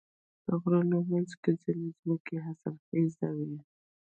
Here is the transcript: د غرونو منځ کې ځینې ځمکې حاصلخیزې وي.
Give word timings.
د 0.45 0.47
غرونو 0.61 0.97
منځ 1.09 1.29
کې 1.41 1.51
ځینې 1.63 1.89
ځمکې 1.99 2.35
حاصلخیزې 2.45 3.29
وي. 3.37 3.59